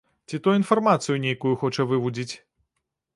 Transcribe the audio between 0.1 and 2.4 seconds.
Ці то інфармацыю нейкую хоча вывудзіць?